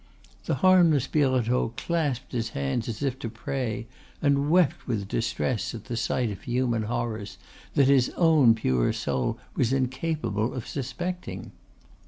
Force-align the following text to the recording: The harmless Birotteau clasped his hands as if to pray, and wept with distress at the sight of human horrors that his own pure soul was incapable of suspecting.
The 0.45 0.55
harmless 0.65 1.05
Birotteau 1.05 1.73
clasped 1.77 2.31
his 2.31 2.49
hands 2.57 2.89
as 2.89 3.03
if 3.03 3.19
to 3.19 3.29
pray, 3.29 3.85
and 4.19 4.49
wept 4.49 4.87
with 4.87 5.07
distress 5.07 5.75
at 5.75 5.85
the 5.85 5.95
sight 5.95 6.31
of 6.31 6.41
human 6.41 6.81
horrors 6.81 7.37
that 7.75 7.85
his 7.87 8.09
own 8.17 8.55
pure 8.55 8.93
soul 8.93 9.37
was 9.55 9.71
incapable 9.71 10.55
of 10.55 10.65
suspecting. 10.65 11.51